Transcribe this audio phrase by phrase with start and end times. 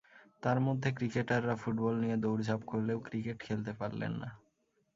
[0.43, 4.29] তার মধ্যে ক্রিকেটাররা ফুটবল নিয়ে দৌড়ঝাঁপ করলেও ক্রিকেট খেলতে পারলেন না।